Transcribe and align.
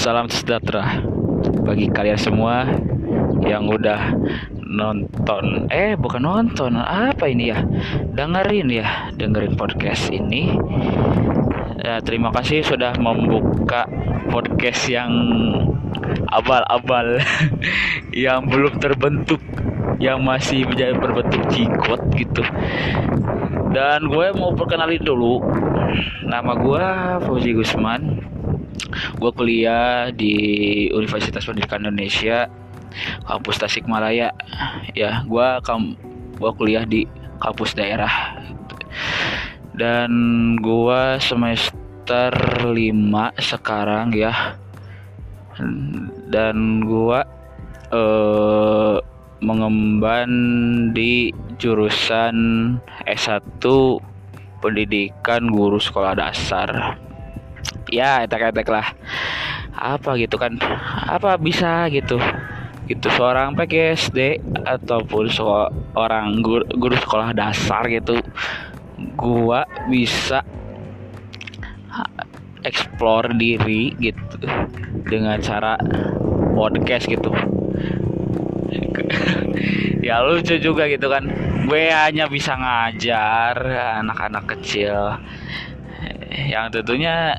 Salam 0.00 0.32
sejahtera 0.32 0.96
bagi 1.60 1.92
kalian 1.92 2.16
semua 2.16 2.64
yang 3.44 3.68
udah 3.68 4.16
nonton. 4.64 5.68
Eh 5.68 5.92
bukan 5.92 6.24
nonton 6.24 6.72
apa 6.80 7.28
ini 7.28 7.52
ya? 7.52 7.60
Dengerin 8.16 8.72
ya 8.72 9.12
dengerin 9.12 9.60
podcast 9.60 10.08
ini. 10.08 10.56
Ya, 11.84 12.00
terima 12.00 12.32
kasih 12.32 12.64
sudah 12.64 12.96
membuka 12.96 13.84
podcast 14.32 14.88
yang 14.88 15.12
abal-abal 16.32 17.20
yang 18.24 18.48
belum 18.48 18.80
terbentuk 18.80 19.44
yang 20.00 20.24
masih 20.24 20.64
menjadi 20.64 20.96
berbentuk 20.96 21.44
jikot 21.52 22.00
gitu. 22.16 22.40
Dan 23.76 24.08
gue 24.08 24.32
mau 24.32 24.56
perkenalin 24.56 25.04
dulu 25.04 25.44
nama 26.24 26.56
gue 26.56 26.84
Fauzi 27.28 27.52
Gusman 27.52 28.29
gue 29.16 29.30
kuliah 29.34 30.10
di 30.10 30.34
Universitas 30.90 31.46
Pendidikan 31.46 31.86
Indonesia 31.86 32.50
kampus 33.26 33.62
Tasikmalaya. 33.62 34.34
Ya 34.94 35.22
gue 35.24 35.48
kam 35.62 35.94
gue 36.36 36.50
kuliah 36.58 36.84
di 36.84 37.06
kampus 37.40 37.74
daerah. 37.74 38.40
Dan 39.74 40.10
gue 40.60 41.02
semester 41.22 42.32
5 42.66 42.74
sekarang 43.38 44.12
ya. 44.12 44.58
Dan 46.30 46.84
gue 46.84 47.20
eh, 47.92 48.96
mengemban 49.40 50.30
di 50.92 51.32
jurusan 51.56 52.36
S1 53.08 53.64
pendidikan 54.60 55.48
guru 55.48 55.80
sekolah 55.80 56.12
dasar 56.12 57.00
ya 57.90 58.24
etek-etek 58.24 58.66
lah. 58.70 58.86
Apa 59.74 60.16
gitu 60.18 60.38
kan? 60.38 60.58
Apa 61.06 61.36
bisa 61.36 61.86
gitu? 61.92 62.18
Gitu 62.90 63.06
seorang 63.14 63.54
PGSD 63.54 64.42
ataupun 64.66 65.30
seorang 65.30 66.42
guru, 66.42 66.66
guru 66.74 66.96
sekolah 66.98 67.30
dasar 67.30 67.86
gitu 67.86 68.18
gua 69.14 69.64
bisa 69.86 70.42
explore 72.64 73.32
diri 73.36 73.96
gitu 73.96 74.40
dengan 75.08 75.40
cara 75.40 75.76
podcast 76.54 77.08
gitu. 77.08 77.32
Ya 80.00 80.24
lucu 80.24 80.56
juga 80.56 80.88
gitu 80.88 81.12
kan. 81.12 81.28
Gue 81.68 81.92
hanya 81.92 82.24
bisa 82.24 82.56
ngajar 82.56 83.52
anak-anak 84.00 84.56
kecil. 84.56 85.20
Yang 86.48 86.80
tentunya 86.80 87.36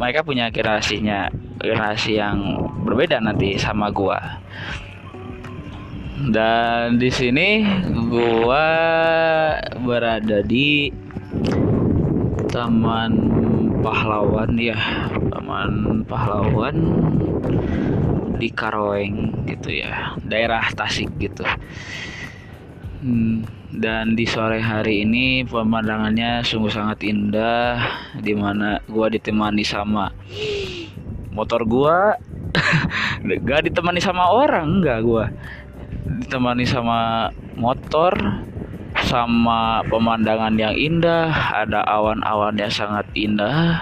mereka 0.00 0.24
punya 0.24 0.48
generasinya 0.48 1.28
generasi 1.60 2.16
yang 2.16 2.56
berbeda 2.88 3.20
nanti 3.20 3.60
sama 3.60 3.92
gua. 3.92 4.40
Dan 6.32 6.96
di 6.96 7.12
sini 7.12 7.60
gua 8.08 8.64
berada 9.84 10.40
di 10.40 10.88
Taman 12.48 13.12
Pahlawan 13.84 14.56
ya 14.56 14.80
Taman 15.28 16.02
Pahlawan 16.08 16.76
di 18.40 18.48
Karoeng 18.48 19.44
gitu 19.44 19.84
ya 19.84 20.16
daerah 20.24 20.64
Tasik 20.72 21.12
gitu 21.20 21.44
dan 23.70 24.12
di 24.12 24.28
sore 24.28 24.60
hari 24.60 25.08
ini 25.08 25.48
pemandangannya 25.48 26.44
sungguh 26.44 26.68
sangat 26.68 27.00
indah 27.08 27.80
di 28.20 28.36
mana 28.36 28.76
gua 28.84 29.08
ditemani 29.08 29.64
sama 29.64 30.12
motor 31.32 31.64
gua. 31.64 32.12
Gak 33.48 33.70
ditemani 33.70 34.04
sama 34.04 34.28
orang 34.28 34.80
enggak 34.80 35.00
gua. 35.00 35.24
Ditemani 36.04 36.68
sama 36.68 37.30
motor 37.56 38.12
sama 39.00 39.80
pemandangan 39.88 40.52
yang 40.60 40.76
indah 40.76 41.32
ada 41.56 41.80
awan-awan 41.88 42.52
yang 42.60 42.68
sangat 42.68 43.08
indah 43.16 43.80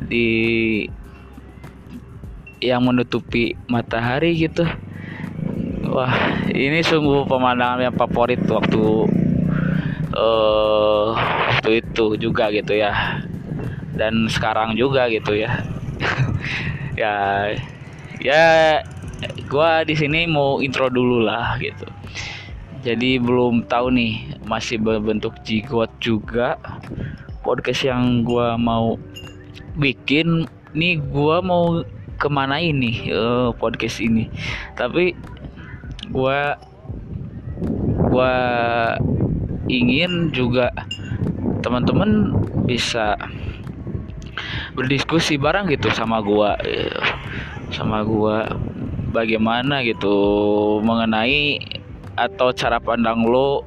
di 0.00 0.88
yang 2.60 2.88
menutupi 2.88 3.56
matahari 3.68 4.32
gitu 4.36 4.64
wah 5.90 6.14
ini 6.54 6.80
sungguh 6.86 7.26
pemandangan 7.26 7.90
yang 7.90 7.96
favorit 7.98 8.38
waktu 8.46 9.10
uh, 10.14 11.12
waktu 11.50 11.82
itu 11.82 12.16
juga 12.16 12.50
gitu 12.54 12.78
ya. 12.78 13.22
Dan 13.94 14.30
sekarang 14.30 14.78
juga 14.78 15.10
gitu 15.10 15.34
ya. 15.36 15.50
Ya 17.00 17.48
ya 18.20 18.44
gua 19.48 19.88
di 19.88 19.96
sini 19.96 20.28
mau 20.28 20.60
intro 20.60 20.92
dulu 20.92 21.24
lah 21.24 21.56
gitu. 21.56 21.88
Jadi 22.84 23.16
belum 23.16 23.64
tahu 23.72 23.88
nih 23.92 24.36
masih 24.44 24.76
berbentuk 24.76 25.32
jigot 25.40 25.88
juga. 25.96 26.60
Podcast 27.40 27.88
yang 27.88 28.20
gua 28.20 28.60
mau 28.60 29.00
bikin 29.80 30.44
nih 30.76 31.00
gua 31.00 31.40
mau 31.40 31.80
ke 32.20 32.28
mana 32.28 32.60
ini 32.60 33.08
uh, 33.16 33.48
podcast 33.56 34.04
ini. 34.04 34.28
Tapi 34.76 35.16
gue 36.10 36.40
gue 38.10 38.34
ingin 39.70 40.34
juga 40.34 40.74
teman-teman 41.62 42.34
bisa 42.66 43.14
berdiskusi 44.74 45.38
bareng 45.38 45.70
gitu 45.70 45.86
sama 45.94 46.18
gue 46.22 46.50
sama 47.70 48.02
gue 48.02 48.36
bagaimana 49.14 49.82
gitu 49.86 50.14
mengenai 50.82 51.62
atau 52.18 52.50
cara 52.50 52.82
pandang 52.82 53.22
lo 53.26 53.62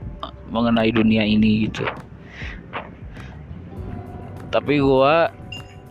mengenai 0.51 0.91
dunia 0.93 1.25
ini 1.25 1.65
gitu. 1.67 1.87
Tapi 4.53 4.77
gue 4.77 5.15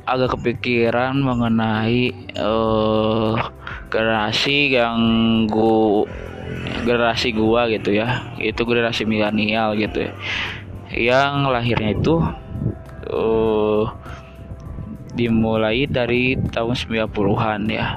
agak 0.06 0.38
kepikiran 0.38 1.19
mengenai 1.19 2.10
uh, 2.38 3.34
generasi 3.90 4.74
yang 4.74 4.98
gua 5.46 6.06
generasi 6.82 7.32
gua 7.34 7.70
gitu 7.70 7.94
ya 7.94 8.34
itu 8.38 8.62
generasi 8.62 9.06
milenial 9.09 9.75
gitu 9.78 10.10
ya 10.10 10.12
yang 10.93 11.48
lahirnya 11.48 11.97
itu 11.97 12.20
uh, 13.09 13.88
dimulai 15.16 15.88
dari 15.88 16.37
tahun 16.37 16.76
90-an 16.76 17.60
ya 17.72 17.97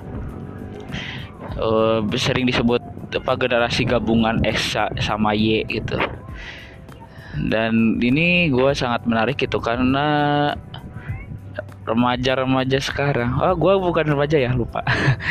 uh, 1.59 1.99
sering 2.15 2.47
disebut 2.47 2.81
apa 3.15 3.31
generasi 3.39 3.87
gabungan 3.87 4.43
X 4.43 4.75
sama 4.99 5.35
Y 5.35 5.63
gitu 5.67 5.99
dan 7.35 7.99
ini 7.99 8.47
gue 8.47 8.71
sangat 8.71 9.03
menarik 9.03 9.35
gitu 9.35 9.59
karena 9.59 10.07
remaja-remaja 11.85 12.81
sekarang. 12.81 13.37
Oh, 13.37 13.53
gue 13.53 13.73
bukan 13.77 14.05
remaja 14.09 14.41
ya, 14.41 14.51
lupa. 14.51 14.81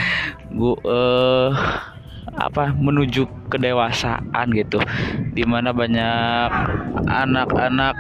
gue 0.59 0.77
uh, 0.87 1.51
apa 2.35 2.73
menuju 2.73 3.29
kedewasaan 3.53 4.51
gitu. 4.57 4.81
Di 5.37 5.45
mana 5.45 5.71
banyak 5.71 6.51
anak-anak 7.09 7.97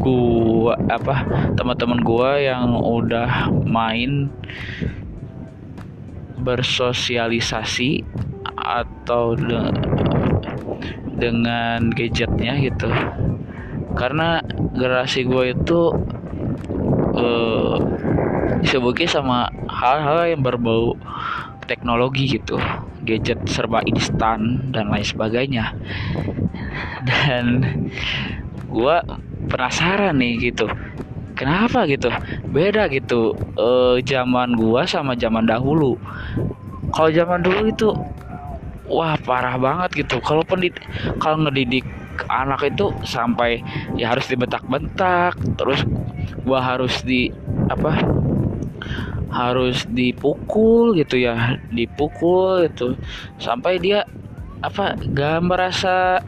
gua 0.00 0.76
apa 0.92 1.24
teman-teman 1.56 2.00
gua 2.04 2.36
yang 2.36 2.76
udah 2.76 3.48
main 3.64 4.28
bersosialisasi 6.44 8.04
atau 8.54 9.32
de 9.36 9.72
dengan 11.14 11.88
gadgetnya 11.94 12.58
gitu 12.58 12.90
karena 13.94 14.42
generasi 14.74 15.22
gue 15.22 15.54
itu 15.54 15.80
uh, 17.14 17.78
disebutnya 18.60 19.06
sama 19.06 19.38
hal-hal 19.70 20.34
yang 20.34 20.42
berbau 20.42 20.98
teknologi 21.64 22.38
gitu 22.38 22.60
gadget 23.04 23.40
serba 23.48 23.84
instan 23.84 24.72
dan 24.72 24.88
lain 24.88 25.04
sebagainya. 25.04 25.76
Dan 27.04 27.44
gue 28.68 28.96
penasaran 29.48 30.16
nih 30.16 30.52
gitu 30.52 30.66
kenapa 31.34 31.84
gitu? 31.90 32.08
Beda 32.48 32.86
gitu 32.88 33.34
uh, 33.58 33.98
zaman 34.00 34.54
gua 34.54 34.86
sama 34.86 35.18
zaman 35.18 35.44
dahulu. 35.44 35.98
Kalau 36.94 37.10
zaman 37.10 37.42
dulu 37.42 37.62
itu 37.68 37.88
wah 38.86 39.18
parah 39.18 39.58
banget 39.58 40.06
gitu. 40.06 40.22
Kalau 40.22 40.46
pendid 40.46 40.78
kalau 41.18 41.44
ngedidik 41.44 41.84
anak 42.30 42.62
itu 42.70 42.94
sampai 43.02 43.58
ya 43.98 44.14
harus 44.14 44.30
dibentak-bentak 44.30 45.34
terus 45.58 45.82
gua 46.46 46.62
harus 46.62 47.02
di 47.02 47.34
apa 47.66 47.98
harus 49.32 49.84
dipukul 49.90 50.94
gitu 50.98 51.18
ya 51.18 51.58
dipukul 51.72 52.64
itu 52.68 52.94
sampai 53.40 53.80
dia 53.80 54.04
apa 54.64 54.96
gak 55.12 55.38
merasa 55.44 56.20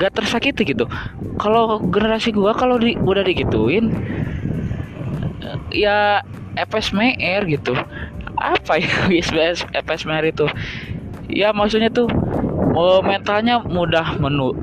gak 0.00 0.16
tersakiti 0.16 0.72
gitu. 0.72 0.88
Kalau 1.36 1.76
generasi 1.92 2.32
gua 2.32 2.56
kalau 2.56 2.80
di, 2.80 2.96
udah 2.96 3.20
digituin 3.20 3.92
ya 5.72 6.24
FSMR 6.56 7.44
gitu. 7.48 7.76
Apa 8.40 8.80
ya 8.80 8.88
FSMR 9.84 10.24
itu? 10.32 10.48
Ya 11.30 11.52
maksudnya 11.52 11.92
tuh 11.92 12.08
oh, 12.74 13.00
mentalnya 13.02 13.62
mudah 13.62 14.18
menu 14.18 14.54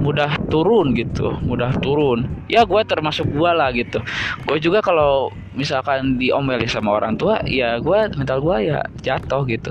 mudah 0.00 0.38
turun 0.48 0.94
gitu 0.94 1.34
mudah 1.42 1.74
turun. 1.82 2.28
Ya 2.46 2.62
gue 2.62 2.82
termasuk 2.86 3.26
gue 3.30 3.50
lah 3.50 3.72
gitu. 3.74 4.00
Gue 4.46 4.58
juga 4.62 4.84
kalau 4.84 5.32
misalkan 5.56 6.20
diomeli 6.20 6.68
sama 6.68 6.94
orang 6.96 7.16
tua 7.18 7.40
ya 7.48 7.80
gue 7.80 7.98
mental 8.14 8.40
gue 8.42 8.72
ya 8.72 8.80
jatuh 9.02 9.42
gitu. 9.48 9.70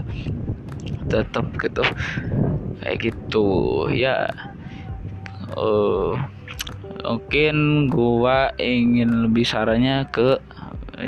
Tetap 1.08 1.46
gitu. 1.62 1.84
Kayak 2.84 2.98
gitu. 3.12 3.48
Ya 3.94 4.30
uh, 5.56 6.18
mungkin 7.06 7.88
gue 7.88 8.38
ingin 8.60 9.30
lebih 9.30 9.46
sarannya 9.46 10.10
ke 10.10 10.42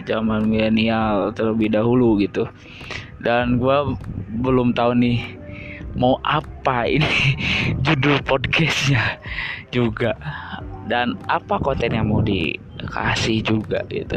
zaman 0.04 0.48
milenial 0.48 1.32
terlebih 1.34 1.72
dahulu 1.74 2.20
gitu. 2.22 2.48
Dan 3.18 3.58
gue 3.58 3.98
belum 4.40 4.78
tahu 4.78 4.94
nih 4.94 5.37
mau 5.98 6.22
apa 6.22 6.86
ini 6.86 7.36
judul 7.86 8.22
podcastnya 8.24 9.18
juga. 9.74 10.16
Dan 10.88 11.20
apa 11.28 11.60
konten 11.60 11.92
yang 11.92 12.08
mau 12.08 12.24
dikasih 12.24 13.44
juga 13.44 13.84
gitu. 13.92 14.16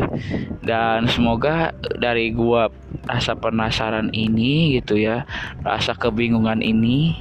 Dan 0.63 1.11
semoga 1.11 1.75
dari 1.99 2.31
gua 2.31 2.71
rasa 3.11 3.35
penasaran 3.35 4.15
ini 4.15 4.79
gitu 4.79 5.01
ya 5.01 5.27
rasa 5.67 5.99
kebingungan 5.99 6.63
ini 6.63 7.17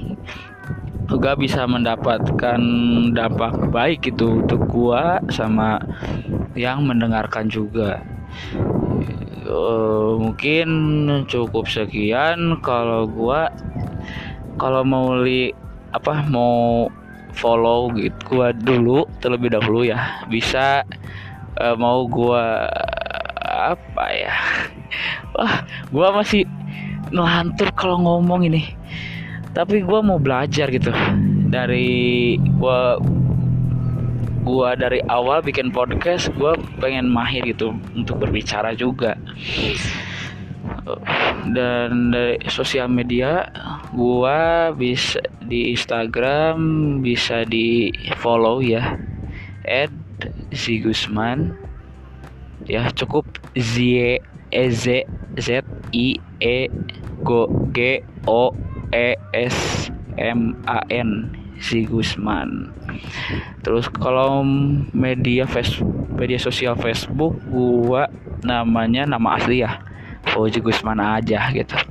juga 1.10 1.34
bisa 1.34 1.66
mendapatkan 1.66 2.62
dampak 3.10 3.74
baik 3.74 4.14
gitu 4.14 4.46
untuk 4.46 4.62
gua 4.70 5.18
sama 5.34 5.82
yang 6.54 6.86
mendengarkan 6.86 7.50
juga. 7.50 7.98
Uh, 9.50 10.14
mungkin 10.22 10.68
cukup 11.26 11.66
sekian 11.66 12.62
kalau 12.62 13.10
gua 13.10 13.50
kalau 14.60 14.84
mau 14.84 15.16
li 15.16 15.50
apa 15.96 16.22
mau 16.28 16.86
follow 17.32 17.90
gitu 17.96 18.14
gua 18.28 18.52
dulu 18.52 19.08
terlebih 19.24 19.56
dahulu 19.56 19.88
ya 19.88 20.22
bisa 20.28 20.84
uh, 21.56 21.74
mau 21.74 22.04
gua 22.04 22.68
apa 23.50 24.04
ya 24.12 24.34
wah 25.34 25.64
gua 25.90 26.14
masih 26.20 26.44
ngelantur 27.10 27.68
kalau 27.74 27.98
ngomong 28.00 28.46
ini. 28.46 28.62
Tapi 29.50 29.82
gua 29.82 30.00
mau 30.00 30.22
belajar 30.22 30.70
gitu 30.70 30.94
dari 31.50 32.38
gua 32.58 33.02
gua 34.46 34.78
dari 34.78 35.02
awal 35.10 35.42
bikin 35.42 35.74
podcast 35.74 36.30
gua 36.38 36.54
pengen 36.78 37.10
mahir 37.10 37.42
gitu 37.42 37.74
untuk 37.98 38.22
berbicara 38.22 38.78
juga. 38.78 39.18
Dan 41.50 42.14
dari 42.14 42.38
sosial 42.46 42.86
media 42.86 43.50
gua 43.90 44.70
bisa 44.74 45.18
di 45.42 45.74
Instagram 45.74 46.56
bisa 47.02 47.42
di 47.46 47.90
follow 48.18 48.62
ya. 48.62 48.96
At 49.66 49.92
Zigusman. 50.54 51.54
Ya 52.66 52.88
cukup. 52.94 53.26
Z 53.58 53.76
E 54.50 54.64
Z 54.70 55.06
Z 55.38 55.66
I 55.90 56.18
E 56.38 56.56
G 57.74 57.78
O 58.30 58.54
E 58.94 59.08
S 59.34 59.90
M 60.18 60.54
A 60.66 60.82
N. 60.90 61.34
Zigusman. 61.60 62.72
Terus 63.60 63.84
kalau 63.92 64.40
media 64.96 65.44
Facebook 65.44 65.92
media 66.16 66.40
sosial 66.40 66.72
Facebook 66.72 67.36
gua 67.52 68.08
namanya 68.40 69.04
nama 69.04 69.36
asli 69.36 69.60
ya. 69.60 69.82
Fauji 70.20 70.60
Gusman 70.60 71.00
aja 71.00 71.48
gitu 71.52 71.89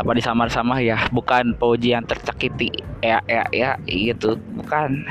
apa 0.00 0.16
disamar-samar 0.16 0.80
ya? 0.80 0.96
Bukan 1.12 1.60
Fauji 1.60 1.92
yang 1.92 2.08
tercakiti 2.08 2.72
ya 3.04 3.20
ya 3.28 3.44
ya 3.52 3.76
gitu. 3.84 4.40
Bukan. 4.56 5.04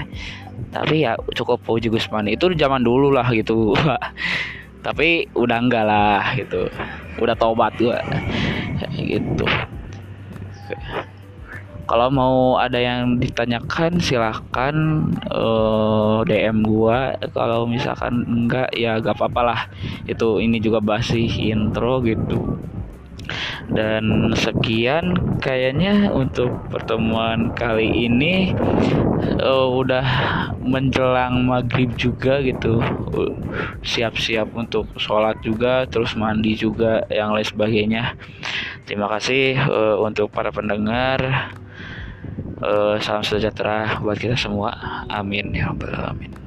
Tapi 0.74 1.06
ya 1.06 1.14
cukup 1.38 1.62
Fauji 1.62 1.94
Gusman. 1.94 2.26
Itu 2.26 2.50
zaman 2.58 2.82
dulu 2.82 3.14
lah 3.14 3.30
gitu. 3.30 3.78
Tapi 4.86 5.30
udah 5.38 5.58
enggak 5.62 5.86
lah 5.86 6.34
gitu. 6.34 6.66
Udah 7.22 7.38
tobat 7.38 7.78
gua. 7.78 8.02
Gitu. 8.98 9.46
Kalau 11.90 12.14
mau 12.14 12.62
ada 12.62 12.78
yang 12.78 13.18
ditanyakan 13.18 13.98
silahkan 13.98 14.74
uh, 15.34 16.22
eh, 16.26 16.50
DM 16.50 16.66
gua. 16.66 17.18
Kalau 17.34 17.70
misalkan 17.70 18.26
enggak 18.26 18.74
ya 18.74 18.98
gak 18.98 19.18
apa-apa 19.18 19.42
lah. 19.42 19.62
Itu 20.10 20.42
ini 20.42 20.58
juga 20.62 20.82
basi 20.82 21.26
intro 21.30 22.02
gitu 22.06 22.58
dan 23.74 24.34
sekian 24.34 25.38
kayaknya 25.40 26.10
untuk 26.10 26.50
pertemuan 26.74 27.54
kali 27.54 28.10
ini. 28.10 28.54
Uh, 29.40 29.68
udah 29.84 30.06
menjelang 30.64 31.44
maghrib 31.48 31.92
juga 31.96 32.40
gitu. 32.40 32.80
Siap-siap 33.84 34.52
untuk 34.56 34.88
sholat 34.96 35.40
juga 35.44 35.84
terus 35.88 36.16
mandi 36.16 36.56
juga 36.56 37.04
yang 37.12 37.36
lain 37.36 37.48
sebagainya. 37.48 38.16
Terima 38.88 39.12
kasih 39.12 39.60
uh, 39.60 39.96
untuk 40.02 40.32
para 40.32 40.50
pendengar. 40.50 41.52
Uh, 42.60 43.00
salam 43.00 43.24
sejahtera 43.24 44.00
buat 44.04 44.20
kita 44.20 44.36
semua. 44.36 44.76
Amin 45.08 45.56
ya 45.56 45.72
rabbal 45.72 45.96
alamin 45.96 46.39